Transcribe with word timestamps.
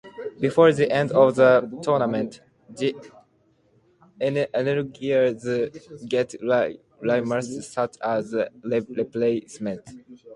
Before 0.39 0.73
the 0.73 0.91
end 0.91 1.11
of 1.11 1.35
the 1.35 1.51
tournament, 1.83 2.41
the 2.79 2.95
Energizers 4.21 6.09
get 6.13 6.29
Raymund 6.41 7.47
Tutt 7.71 7.97
as 8.13 8.33
replacement. 8.99 9.83